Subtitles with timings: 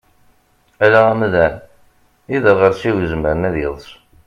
[0.83, 1.55] Ala amdan
[2.35, 3.87] i daɣersiw izemren ad yeḍs.